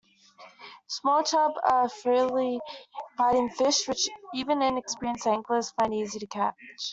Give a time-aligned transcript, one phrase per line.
[0.87, 2.59] Small chub are freely
[3.19, 6.55] biting fish which even inexperienced anglers find easy to catch.